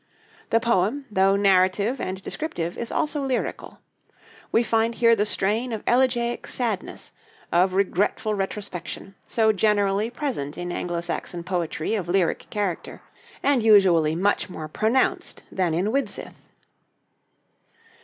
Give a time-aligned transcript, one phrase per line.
[0.49, 3.81] The poem, though narrative and descriptive, is also lyrical.
[4.51, 7.11] We find here the strain of elegiac sadness,
[7.51, 13.03] of regretful retrospection, so generally present in Anglo Saxon poetry of lyric character,
[13.43, 16.33] and usually much more pronounced than in 'Widsith.'